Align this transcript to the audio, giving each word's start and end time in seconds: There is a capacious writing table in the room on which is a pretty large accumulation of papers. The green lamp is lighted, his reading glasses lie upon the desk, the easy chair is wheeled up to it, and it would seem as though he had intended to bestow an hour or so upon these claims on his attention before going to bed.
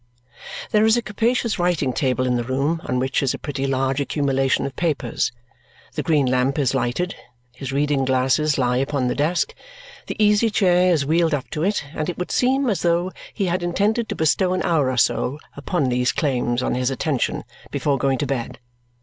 There 0.71 0.83
is 0.83 0.97
a 0.97 1.01
capacious 1.03 1.59
writing 1.59 1.93
table 1.93 2.25
in 2.25 2.35
the 2.35 2.43
room 2.43 2.81
on 2.85 2.97
which 2.97 3.21
is 3.21 3.35
a 3.35 3.37
pretty 3.37 3.67
large 3.67 4.01
accumulation 4.01 4.65
of 4.65 4.75
papers. 4.75 5.31
The 5.93 6.01
green 6.01 6.25
lamp 6.25 6.57
is 6.57 6.73
lighted, 6.73 7.13
his 7.55 7.71
reading 7.71 8.03
glasses 8.03 8.57
lie 8.57 8.77
upon 8.77 9.09
the 9.09 9.13
desk, 9.13 9.53
the 10.07 10.15
easy 10.17 10.49
chair 10.49 10.91
is 10.91 11.05
wheeled 11.05 11.35
up 11.35 11.51
to 11.51 11.61
it, 11.61 11.85
and 11.93 12.09
it 12.09 12.17
would 12.17 12.31
seem 12.31 12.67
as 12.67 12.81
though 12.81 13.11
he 13.31 13.45
had 13.45 13.61
intended 13.61 14.09
to 14.09 14.15
bestow 14.15 14.53
an 14.53 14.63
hour 14.63 14.89
or 14.89 14.97
so 14.97 15.37
upon 15.55 15.89
these 15.89 16.11
claims 16.11 16.63
on 16.63 16.73
his 16.73 16.89
attention 16.89 17.43
before 17.69 17.99
going 17.99 18.17
to 18.17 18.25
bed. 18.25 18.57